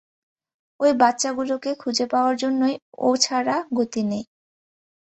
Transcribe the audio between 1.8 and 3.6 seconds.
খুঁজে পাওয়ার জন্যই ও ছাড়া